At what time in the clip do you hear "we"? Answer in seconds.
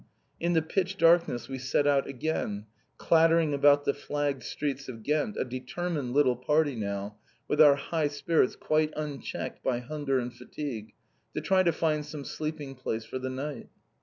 1.47-1.59